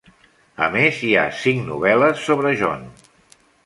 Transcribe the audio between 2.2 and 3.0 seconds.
sobre John.